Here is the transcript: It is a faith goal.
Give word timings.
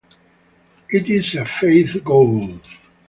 It 0.89 1.11
is 1.11 1.35
a 1.35 1.45
faith 1.45 2.03
goal. 2.03 2.57